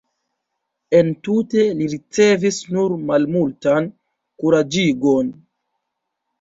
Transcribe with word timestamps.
Entute 0.99 1.65
li 1.81 1.89
ricevis 1.91 2.59
nur 2.79 2.97
malmultan 3.11 3.93
kuraĝigon. 4.43 5.33